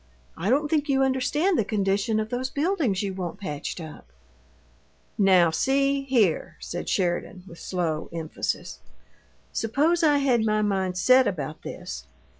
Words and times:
"I 0.35 0.49
don't 0.49 0.67
think 0.67 0.89
you 0.89 1.03
understand 1.03 1.59
the 1.59 1.63
condition 1.63 2.19
of 2.19 2.31
those 2.31 2.49
buildings 2.49 3.03
you 3.03 3.13
want 3.13 3.39
patched 3.39 3.79
up." 3.79 4.07
"Now, 5.15 5.51
see 5.51 6.05
here," 6.05 6.57
said 6.59 6.89
Sheridan, 6.89 7.43
with 7.47 7.59
slow 7.59 8.09
emphasis; 8.11 8.79
"suppose 9.53 10.01
I 10.01 10.17
had 10.17 10.43
my 10.43 10.63
mind 10.63 10.97
set 10.97 11.27
about 11.27 11.61
this. 11.61 12.07